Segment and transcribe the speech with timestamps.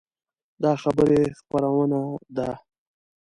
[0.63, 2.01] دا خبري خپرونه
[2.35, 2.49] ده